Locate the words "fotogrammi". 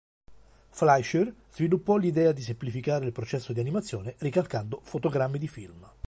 4.81-5.37